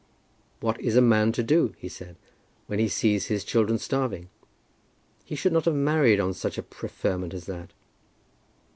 [0.61, 2.15] "What is a man to do," he said,
[2.65, 4.29] "when he sees his children starving?
[5.23, 7.71] He should not have married on such a preferment as that."